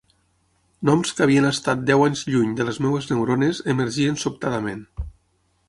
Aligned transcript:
Noms 0.89 1.11
que 1.19 1.25
havien 1.25 1.47
estat 1.49 1.83
deu 1.91 2.05
anys 2.05 2.23
lluny 2.35 2.57
de 2.61 2.67
les 2.69 2.81
meves 2.87 3.11
neurones 3.13 3.63
emergien 3.75 4.21
sobtadament. 4.25 4.85